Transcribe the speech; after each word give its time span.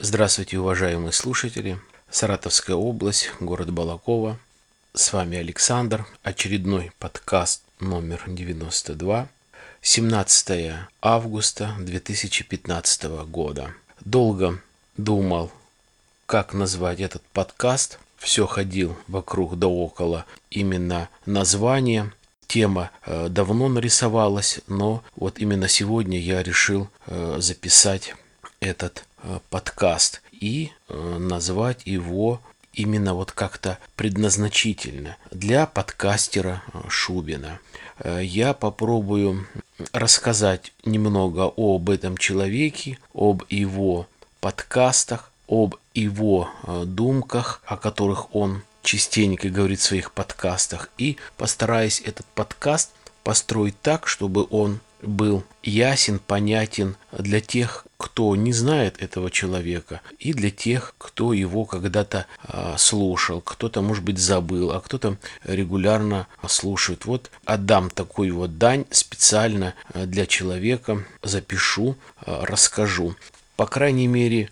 Здравствуйте, 0.00 0.60
уважаемые 0.60 1.10
слушатели. 1.10 1.80
Саратовская 2.08 2.76
область, 2.76 3.32
город 3.40 3.72
Балакова. 3.72 4.38
С 4.94 5.12
вами 5.12 5.36
Александр. 5.38 6.06
Очередной 6.22 6.92
подкаст 7.00 7.64
номер 7.80 8.22
92. 8.28 9.26
17 9.82 10.72
августа 11.02 11.74
2015 11.80 13.04
года. 13.26 13.74
Долго 14.04 14.62
думал, 14.96 15.50
как 16.26 16.54
назвать 16.54 17.00
этот 17.00 17.22
подкаст. 17.32 17.98
Все 18.18 18.46
ходил 18.46 18.96
вокруг 19.08 19.58
да 19.58 19.66
около 19.66 20.26
именно 20.48 21.08
названия. 21.26 22.12
Тема 22.46 22.92
э, 23.04 23.26
давно 23.28 23.68
нарисовалась, 23.68 24.60
но 24.68 25.02
вот 25.16 25.40
именно 25.40 25.66
сегодня 25.66 26.20
я 26.20 26.44
решил 26.44 26.88
э, 27.08 27.38
записать 27.40 28.14
этот 28.60 29.04
подкаст 29.50 30.22
и 30.30 30.72
назвать 30.88 31.82
его 31.84 32.40
именно 32.72 33.14
вот 33.14 33.32
как-то 33.32 33.78
предназначительно 33.96 35.16
для 35.30 35.66
подкастера 35.66 36.62
Шубина. 36.88 37.60
Я 38.04 38.54
попробую 38.54 39.48
рассказать 39.92 40.72
немного 40.84 41.52
об 41.56 41.90
этом 41.90 42.16
человеке, 42.16 42.98
об 43.12 43.42
его 43.48 44.06
подкастах, 44.40 45.32
об 45.48 45.74
его 45.94 46.48
думках, 46.84 47.62
о 47.66 47.76
которых 47.76 48.34
он 48.34 48.62
частенько 48.82 49.48
говорит 49.48 49.80
в 49.80 49.84
своих 49.84 50.12
подкастах, 50.12 50.90
и 50.98 51.16
постараюсь 51.36 52.00
этот 52.00 52.26
подкаст 52.26 52.90
построить 53.24 53.80
так, 53.82 54.06
чтобы 54.06 54.46
он 54.50 54.80
был 55.02 55.44
ясен, 55.62 56.18
понятен 56.18 56.96
для 57.12 57.40
тех, 57.40 57.86
кто 57.96 58.34
не 58.36 58.52
знает 58.52 59.02
этого 59.02 59.30
человека, 59.30 60.00
и 60.18 60.32
для 60.32 60.50
тех, 60.50 60.94
кто 60.98 61.32
его 61.32 61.64
когда-то 61.64 62.26
э, 62.44 62.74
слушал, 62.78 63.40
кто-то, 63.40 63.82
может 63.82 64.04
быть, 64.04 64.18
забыл, 64.18 64.70
а 64.72 64.80
кто-то 64.80 65.16
регулярно 65.44 66.26
слушает. 66.46 67.04
Вот 67.06 67.30
отдам 67.44 67.90
такую 67.90 68.36
вот 68.36 68.58
дань 68.58 68.84
специально 68.90 69.74
для 69.94 70.26
человека, 70.26 71.04
запишу, 71.22 71.96
э, 72.24 72.44
расскажу. 72.44 73.16
По 73.56 73.66
крайней 73.66 74.06
мере, 74.06 74.50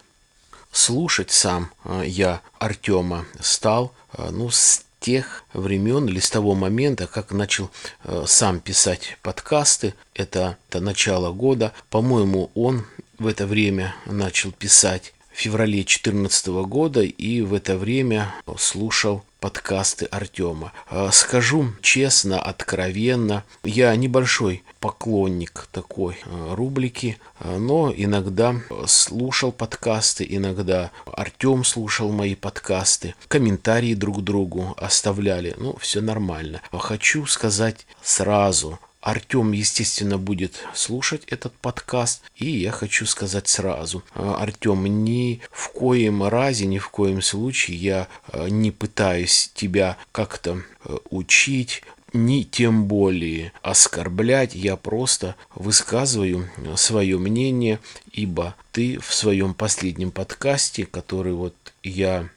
слушать 0.73 1.31
сам 1.31 1.71
я 2.05 2.43
Артема 2.59 3.25
стал 3.41 3.95
а, 4.13 4.31
ну, 4.31 4.51
с 4.51 4.86
тех 5.07 5.45
времен 5.53 6.09
или 6.09 6.19
с 6.19 6.29
того 6.31 6.57
момента, 6.57 7.07
как 7.07 7.31
начал 7.31 7.71
э, 8.03 8.25
сам 8.27 8.59
писать 8.59 9.19
подкасты, 9.23 9.95
это, 10.15 10.57
это 10.69 10.81
начало 10.81 11.33
года, 11.33 11.73
по-моему, 11.91 12.51
он 12.57 12.85
в 13.21 13.29
это 13.29 13.47
время 13.47 13.95
начал 14.07 14.51
писать 14.51 15.15
феврале 15.37 15.79
2014 15.79 16.47
года 16.67 17.03
и 17.03 17.43
в 17.43 17.55
это 17.55 17.77
время 17.77 18.35
слушал 18.59 19.23
подкасты 19.41 20.07
Артема. 20.07 20.73
А, 20.89 21.11
скажу 21.13 21.73
честно, 21.83 22.41
откровенно, 22.41 23.45
я 23.63 23.95
небольшой 23.95 24.65
поклонник 24.81 25.69
такой 25.73 26.19
а, 26.25 26.55
рубрики, 26.57 27.19
а, 27.39 27.59
но 27.59 27.93
иногда 27.95 28.57
слушал 28.87 29.53
подкасты, 29.53 30.27
иногда 30.29 30.91
Артем 31.05 31.65
слушал 31.65 32.11
мои 32.11 32.35
подкасты, 32.35 33.15
комментарии 33.29 33.95
друг 33.95 34.25
другу 34.25 34.75
оставляли, 34.79 35.55
ну, 35.59 35.77
все 35.81 36.01
нормально. 36.01 36.63
Хочу 36.73 37.27
сказать 37.27 37.87
сразу, 38.03 38.79
Артем, 39.01 39.53
естественно, 39.53 40.19
будет 40.19 40.65
слушать 40.75 41.23
этот 41.29 41.53
подкаст. 41.55 42.23
И 42.35 42.51
я 42.51 42.73
хочу 42.73 43.07
сказать 43.07 43.47
сразу, 43.47 44.03
а, 44.15 44.37
Артем, 44.43 44.85
ни 45.05 45.41
в 45.53 45.69
коем 45.71 46.25
разе, 46.25 46.67
ни 46.67 46.79
в 46.79 46.89
коем 46.89 47.23
случае 47.23 47.77
я 47.77 48.09
а, 48.29 48.49
не 48.49 48.73
пытаюсь 48.73 49.51
тебя 49.55 49.97
как-то 50.13 50.63
а, 50.85 50.99
учить, 51.11 51.83
ни 52.13 52.43
тем 52.43 52.87
более 52.87 53.53
оскорблять, 53.63 54.55
я 54.55 54.77
просто 54.77 55.37
высказываю 55.55 56.49
свое 56.77 57.19
мнение, 57.19 57.79
ибо 58.11 58.57
ты 58.73 58.99
в 58.99 59.13
своем 59.13 59.55
последнем 59.55 60.11
подкасте, 60.11 60.87
который 60.87 61.35
вот 61.35 61.55
я 61.83 62.29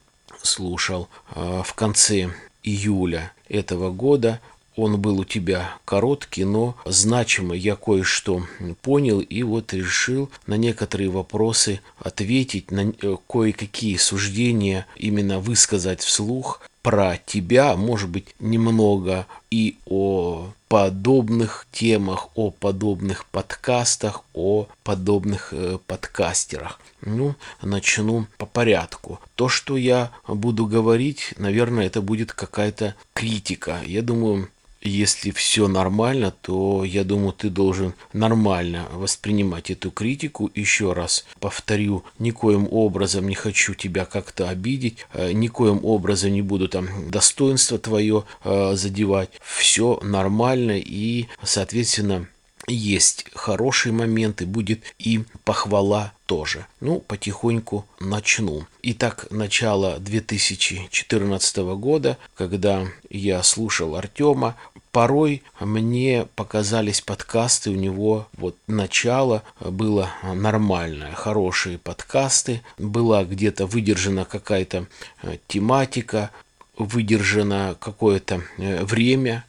слушал 0.41 1.07
в 1.33 1.73
конце 1.75 2.29
июля 2.63 3.31
этого 3.47 3.91
года, 3.91 4.41
он 4.79 5.00
был 5.00 5.19
у 5.19 5.25
тебя 5.25 5.78
короткий, 5.85 6.45
но 6.45 6.75
значимый. 6.85 7.59
Я 7.59 7.75
кое-что 7.75 8.44
понял 8.81 9.19
и 9.19 9.44
вот 9.44 9.73
решил 9.73 10.29
на 10.47 10.56
некоторые 10.56 11.09
вопросы 11.09 11.81
ответить, 12.00 12.72
на 12.72 12.94
э, 13.01 13.18
кое-какие 13.28 13.97
суждения 13.97 14.85
именно 14.95 15.39
высказать 15.39 16.01
вслух 16.01 16.62
про 16.81 17.18
тебя, 17.18 17.75
может 17.75 18.09
быть, 18.09 18.28
немного 18.39 19.28
и 19.51 19.75
о 19.85 20.50
подобных 20.69 21.68
темах, 21.72 22.29
о 22.35 22.51
подобных 22.51 23.25
подкастах, 23.25 24.23
о 24.34 24.68
подобных 24.84 25.50
э, 25.51 25.78
подкастерах. 25.85 26.79
Ну, 27.01 27.35
начну 27.62 28.28
по 28.38 28.45
порядку. 28.45 29.19
То, 29.35 29.50
что 29.50 29.78
я 29.78 30.12
буду 30.28 30.66
говорить, 30.66 31.34
наверное, 31.38 31.88
это 31.88 32.01
будет 32.01 32.34
какая-то 32.34 32.95
критика. 33.13 33.79
Я 33.85 34.01
думаю, 34.01 34.50
если 34.81 35.31
все 35.31 35.67
нормально, 35.67 36.31
то 36.41 36.84
я 36.84 37.03
думаю, 37.03 37.34
ты 37.34 37.50
должен 37.50 37.94
нормально 38.13 38.88
воспринимать 38.94 39.72
эту 39.72 39.91
критику. 39.91 40.50
Еще 40.56 40.94
раз 40.94 41.25
повторю, 41.40 42.03
никоим 42.17 42.67
образом 42.72 43.28
не 43.28 43.35
хочу 43.35 43.73
тебя 43.73 44.06
как-то 44.06 44.50
обидеть, 44.50 45.06
э, 45.13 45.31
никоим 45.34 45.84
образом 45.84 46.31
не 46.31 46.41
буду 46.41 46.69
там 46.69 46.88
достоинство 47.12 47.78
твое 47.78 48.23
э, 48.44 48.75
задевать. 48.75 49.29
Все 49.41 50.00
нормально 50.01 50.79
и, 50.79 51.28
соответственно, 51.44 52.28
есть 52.67 53.25
хорошие 53.33 53.93
моменты, 53.93 54.45
будет 54.45 54.81
и 54.99 55.23
похвала 55.43 56.13
тоже. 56.25 56.67
Ну, 56.79 56.99
потихоньку 56.99 57.85
начну. 57.99 58.65
Итак, 58.83 59.27
начало 59.31 59.97
2014 59.99 61.57
года, 61.57 62.17
когда 62.35 62.87
я 63.09 63.41
слушал 63.43 63.95
Артема, 63.95 64.55
порой 64.91 65.43
мне 65.59 66.27
показались 66.35 67.01
подкасты 67.01 67.71
у 67.71 67.75
него, 67.75 68.27
вот 68.37 68.55
начало 68.67 69.43
было 69.59 70.11
нормальное, 70.23 71.13
хорошие 71.13 71.77
подкасты, 71.77 72.61
была 72.77 73.23
где-то 73.23 73.65
выдержана 73.65 74.25
какая-то 74.25 74.87
э, 75.23 75.37
тематика, 75.47 76.31
выдержано 76.77 77.75
какое-то 77.79 78.41
э, 78.57 78.83
время, 78.83 79.45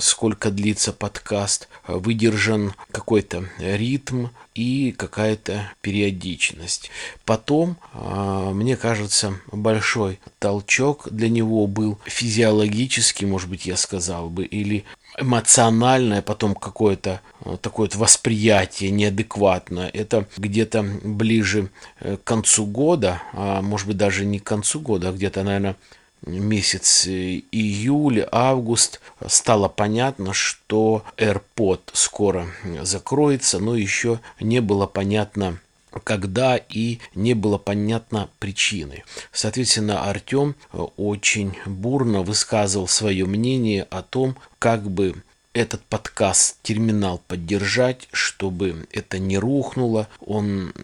сколько 0.00 0.50
длится 0.50 0.92
подкаст, 0.92 1.68
выдержан 1.88 2.74
какой-то 2.90 3.48
ритм 3.58 4.26
и 4.54 4.92
какая-то 4.92 5.70
периодичность. 5.82 6.90
Потом, 7.24 7.76
э, 7.92 8.50
мне 8.52 8.76
кажется, 8.76 9.34
большой 9.52 10.18
толчок 10.38 11.08
для 11.10 11.28
него 11.28 11.66
был 11.66 11.98
физиологический, 12.04 13.26
может 13.26 13.50
быть, 13.50 13.66
я 13.66 13.76
сказал 13.76 14.30
бы, 14.30 14.44
или 14.44 14.84
эмоциональное, 15.18 16.22
потом 16.22 16.54
какое-то 16.54 17.20
э, 17.44 17.56
такое 17.60 17.90
восприятие 17.94 18.90
неадекватное. 18.90 19.88
Это 19.88 20.26
где-то 20.36 20.82
ближе 21.02 21.70
к 22.00 22.18
концу 22.24 22.66
года, 22.66 23.22
а 23.32 23.62
может 23.62 23.86
быть 23.86 23.96
даже 23.96 24.24
не 24.24 24.38
к 24.38 24.44
концу 24.44 24.80
года, 24.80 25.10
а 25.10 25.12
где-то, 25.12 25.42
наверное, 25.42 25.76
месяц 26.24 27.06
июль, 27.06 28.26
август 28.32 29.00
стало 29.26 29.68
понятно, 29.68 30.32
что 30.32 31.04
AirPod 31.16 31.80
скоро 31.92 32.48
закроется, 32.82 33.58
но 33.58 33.76
еще 33.76 34.20
не 34.40 34.60
было 34.60 34.86
понятно, 34.86 35.58
когда 36.04 36.56
и 36.56 36.98
не 37.14 37.34
было 37.34 37.58
понятно 37.58 38.28
причины. 38.38 39.04
Соответственно, 39.32 40.08
Артем 40.08 40.54
очень 40.96 41.56
бурно 41.64 42.22
высказывал 42.22 42.88
свое 42.88 43.24
мнение 43.24 43.86
о 43.90 44.02
том, 44.02 44.36
как 44.58 44.90
бы 44.90 45.14
этот 45.54 45.82
подкаст 45.84 46.58
терминал 46.62 47.22
поддержать, 47.26 48.08
чтобы 48.12 48.86
это 48.92 49.18
не 49.18 49.38
рухнуло. 49.38 50.06
Он 50.20 50.74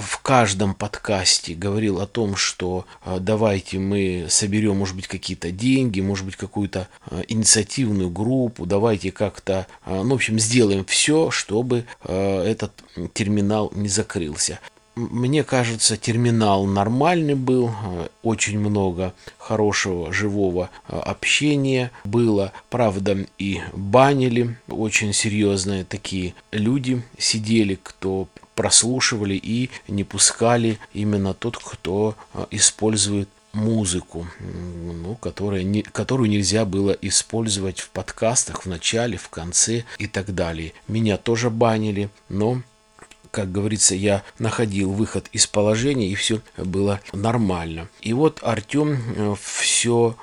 в 0.00 0.18
каждом 0.20 0.74
подкасте 0.74 1.54
говорил 1.54 2.00
о 2.00 2.06
том, 2.06 2.36
что 2.36 2.86
а, 3.02 3.18
давайте 3.18 3.78
мы 3.78 4.26
соберем, 4.28 4.76
может 4.76 4.96
быть, 4.96 5.06
какие-то 5.06 5.50
деньги, 5.50 6.00
может 6.00 6.24
быть, 6.24 6.36
какую-то 6.36 6.88
а, 7.06 7.22
инициативную 7.28 8.10
группу, 8.10 8.66
давайте 8.66 9.12
как-то, 9.12 9.66
а, 9.84 10.02
ну, 10.02 10.10
в 10.10 10.14
общем, 10.14 10.38
сделаем 10.38 10.84
все, 10.84 11.30
чтобы 11.30 11.84
этот 12.02 12.72
терминал 13.12 13.70
не 13.74 13.88
закрылся. 13.88 14.60
Мне 14.94 15.44
кажется, 15.44 15.96
терминал 15.96 16.66
нормальный 16.66 17.34
был, 17.34 17.70
очень 18.22 18.58
много 18.58 19.14
хорошего 19.38 20.12
живого 20.12 20.70
общения 20.86 21.90
было. 22.04 22.52
Правда, 22.68 23.26
и 23.38 23.60
банили 23.72 24.56
очень 24.68 25.12
серьезные 25.12 25.84
такие 25.84 26.34
люди 26.52 27.02
сидели, 27.18 27.78
кто 27.82 28.28
прослушивали 28.54 29.40
и 29.42 29.70
не 29.88 30.04
пускали 30.04 30.78
именно 30.92 31.34
тот, 31.34 31.56
кто 31.56 32.14
использует 32.50 33.28
музыку, 33.52 34.26
ну, 34.38 35.16
которая 35.16 35.62
не, 35.62 35.82
которую 35.82 36.30
нельзя 36.30 36.64
было 36.64 36.92
использовать 36.92 37.80
в 37.80 37.90
подкастах 37.90 38.64
в 38.64 38.68
начале, 38.68 39.16
в 39.16 39.28
конце 39.28 39.84
и 39.98 40.06
так 40.06 40.34
далее. 40.34 40.72
Меня 40.86 41.16
тоже 41.16 41.50
банили, 41.50 42.10
но 42.28 42.62
как 43.30 43.52
говорится, 43.52 43.94
я 43.94 44.22
находил 44.38 44.90
выход 44.92 45.28
из 45.32 45.46
положения, 45.46 46.08
и 46.08 46.14
все 46.14 46.40
было 46.56 47.00
нормально. 47.12 47.88
И 48.00 48.12
вот 48.12 48.40
Артем 48.42 48.98
э, 49.16 49.34
все 49.40 50.16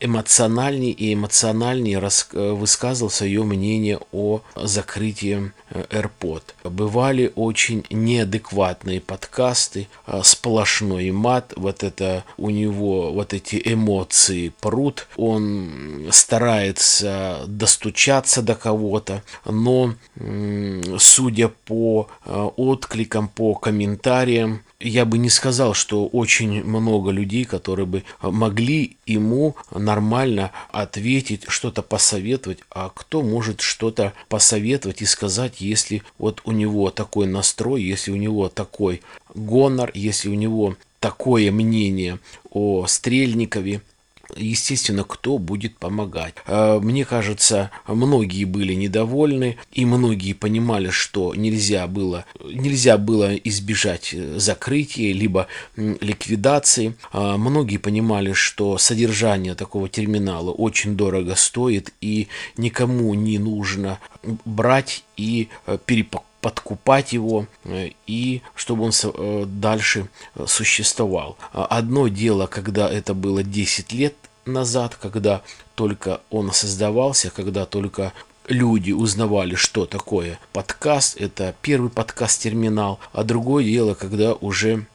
эмоциональнее 0.00 0.92
и 0.92 1.14
эмоциональнее 1.14 2.00
э, 2.00 2.52
высказывал 2.52 3.10
свое 3.10 3.42
мнение 3.44 3.98
о 4.12 4.42
закрытии 4.54 5.52
э, 5.70 5.84
AirPod. 5.90 6.42
Бывали 6.64 7.32
очень 7.34 7.84
неадекватные 7.90 9.00
подкасты, 9.00 9.88
э, 10.06 10.20
сплошной 10.24 11.10
мат, 11.10 11.52
вот 11.56 11.82
это 11.82 12.24
у 12.36 12.50
него, 12.50 13.12
вот 13.12 13.32
эти 13.32 13.60
эмоции 13.64 14.52
прут, 14.60 15.06
он 15.16 16.08
старается 16.10 17.44
достучаться 17.46 18.42
до 18.42 18.54
кого-то, 18.54 19.22
но 19.44 19.94
судя 20.98 21.48
по 21.48 22.08
откликам, 22.24 23.28
по 23.28 23.54
комментариям, 23.54 24.62
я 24.80 25.04
бы 25.04 25.18
не 25.18 25.28
сказал, 25.28 25.74
что 25.74 26.06
очень 26.06 26.64
много 26.64 27.10
людей, 27.10 27.44
которые 27.44 27.86
бы 27.86 28.02
могли 28.22 28.96
ему 29.06 29.56
нормально 29.74 30.52
ответить, 30.72 31.44
что-то 31.48 31.82
посоветовать, 31.82 32.60
а 32.70 32.90
кто 32.94 33.22
может 33.22 33.60
что-то 33.60 34.14
посоветовать 34.28 35.02
и 35.02 35.06
сказать, 35.06 35.60
если 35.60 36.02
вот 36.18 36.40
у 36.44 36.52
него 36.52 36.90
такой 36.90 37.26
настрой, 37.26 37.82
если 37.82 38.10
у 38.10 38.16
него 38.16 38.48
такой 38.48 39.02
гонор, 39.34 39.90
если 39.94 40.30
у 40.30 40.34
него 40.34 40.76
такое 40.98 41.52
мнение 41.52 42.18
о 42.50 42.86
Стрельникове, 42.86 43.82
естественно, 44.36 45.04
кто 45.04 45.38
будет 45.38 45.76
помогать. 45.76 46.34
А, 46.46 46.80
мне 46.80 47.04
кажется, 47.04 47.70
многие 47.86 48.44
были 48.44 48.74
недовольны, 48.74 49.56
и 49.72 49.84
многие 49.84 50.32
понимали, 50.32 50.90
что 50.90 51.34
нельзя 51.34 51.86
было, 51.86 52.24
нельзя 52.42 52.98
было 52.98 53.34
избежать 53.34 54.14
закрытия, 54.36 55.12
либо 55.12 55.46
ликвидации. 55.76 56.94
А, 57.12 57.36
многие 57.36 57.78
понимали, 57.78 58.32
что 58.32 58.78
содержание 58.78 59.54
такого 59.54 59.88
терминала 59.88 60.50
очень 60.50 60.96
дорого 60.96 61.34
стоит, 61.34 61.92
и 62.00 62.28
никому 62.56 63.14
не 63.14 63.38
нужно 63.38 63.98
брать 64.44 65.04
и 65.16 65.48
э, 65.66 65.78
перепаковывать 65.84 66.29
подкупать 66.40 67.12
его 67.12 67.46
э, 67.64 67.90
и 68.06 68.42
чтобы 68.54 68.84
он 68.84 68.92
э, 69.02 69.44
дальше 69.46 70.08
существовал. 70.46 71.36
Одно 71.52 72.08
дело, 72.08 72.46
когда 72.46 72.90
это 72.90 73.14
было 73.14 73.42
10 73.42 73.92
лет 73.92 74.14
назад, 74.46 74.96
когда 74.96 75.42
только 75.74 76.20
он 76.30 76.52
создавался, 76.52 77.30
когда 77.30 77.66
только 77.66 78.12
люди 78.48 78.92
узнавали, 78.92 79.54
что 79.54 79.86
такое 79.86 80.38
подкаст, 80.52 81.16
это 81.20 81.54
первый 81.62 81.90
подкаст-терминал, 81.90 82.98
а 83.12 83.22
другое 83.24 83.64
дело, 83.64 83.94
когда 83.94 84.34
уже 84.34 84.86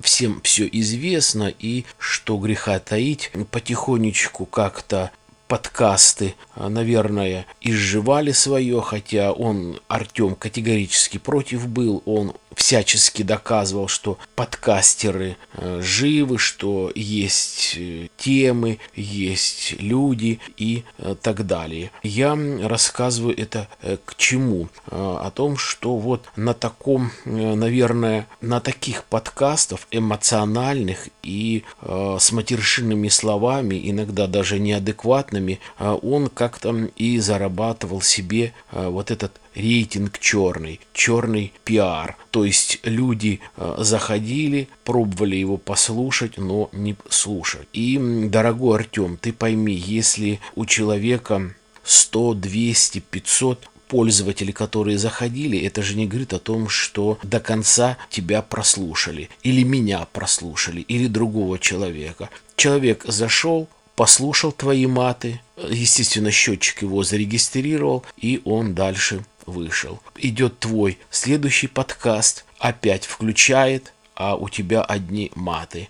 всем 0.00 0.40
все 0.42 0.68
известно 0.70 1.52
и 1.58 1.84
что 1.98 2.36
греха 2.38 2.78
таить, 2.78 3.32
потихонечку 3.50 4.46
как-то 4.46 5.10
подкасты, 5.48 6.34
наверное, 6.56 7.46
изживали 7.60 8.32
свое, 8.32 8.80
хотя 8.82 9.32
он, 9.32 9.80
Артем, 9.88 10.34
категорически 10.34 11.18
против 11.18 11.66
был, 11.66 12.02
он 12.04 12.34
всячески 12.58 13.22
доказывал, 13.22 13.86
что 13.86 14.18
подкастеры 14.34 15.36
э, 15.52 15.80
живы, 15.80 16.38
что 16.38 16.90
есть 16.94 17.76
э, 17.78 18.08
темы, 18.16 18.80
есть 18.96 19.76
люди 19.78 20.40
и 20.56 20.82
э, 20.98 21.14
так 21.22 21.46
далее. 21.46 21.92
Я 22.02 22.36
рассказываю 22.62 23.38
это 23.38 23.68
к 24.04 24.16
чему? 24.16 24.68
О 24.90 25.30
том, 25.30 25.56
что 25.56 25.96
вот 25.96 26.24
на 26.36 26.52
таком, 26.52 27.12
наверное, 27.24 28.26
на 28.40 28.60
таких 28.60 29.04
подкастов 29.04 29.86
эмоциональных 29.90 31.08
и 31.22 31.64
с 31.82 32.32
матершинными 32.32 33.08
словами, 33.08 33.80
иногда 33.90 34.26
даже 34.26 34.58
неадекватными, 34.58 35.60
он 35.78 36.28
как-то 36.28 36.88
и 36.96 37.18
зарабатывал 37.18 38.00
себе 38.00 38.52
вот 38.72 39.10
этот 39.10 39.32
рейтинг 39.54 40.18
черный, 40.18 40.80
черный 40.92 41.52
пиар. 41.64 42.16
То 42.30 42.44
есть 42.44 42.80
люди 42.82 43.40
э, 43.56 43.76
заходили, 43.78 44.68
пробовали 44.84 45.36
его 45.36 45.56
послушать, 45.56 46.38
но 46.38 46.68
не 46.72 46.96
слушать. 47.08 47.68
И, 47.72 47.98
дорогой 47.98 48.80
Артем, 48.80 49.16
ты 49.16 49.32
пойми, 49.32 49.74
если 49.74 50.40
у 50.54 50.66
человека 50.66 51.54
100, 51.84 52.34
200, 52.34 53.00
500 53.00 53.68
пользователей, 53.88 54.52
которые 54.52 54.98
заходили, 54.98 55.58
это 55.58 55.82
же 55.82 55.96
не 55.96 56.06
говорит 56.06 56.34
о 56.34 56.38
том, 56.38 56.68
что 56.68 57.18
до 57.22 57.40
конца 57.40 57.96
тебя 58.10 58.42
прослушали, 58.42 59.30
или 59.42 59.62
меня 59.62 60.06
прослушали, 60.12 60.82
или 60.82 61.06
другого 61.06 61.58
человека. 61.58 62.28
Человек 62.56 63.04
зашел, 63.06 63.68
послушал 63.96 64.52
твои 64.52 64.86
маты, 64.86 65.40
естественно, 65.68 66.30
счетчик 66.30 66.82
его 66.82 67.02
зарегистрировал, 67.02 68.04
и 68.16 68.40
он 68.44 68.74
дальше 68.74 69.24
вышел. 69.48 70.00
Идет 70.16 70.58
твой 70.58 70.98
следующий 71.10 71.66
подкаст, 71.66 72.44
опять 72.58 73.06
включает, 73.06 73.92
а 74.18 74.34
у 74.34 74.48
тебя 74.48 74.82
одни 74.82 75.30
маты. 75.36 75.88